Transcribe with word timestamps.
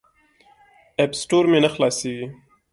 اپ 1.03 1.11
سټور 1.21 1.45
مې 1.51 1.59
نه 1.63 1.69
خلاصیږي. 1.75 2.27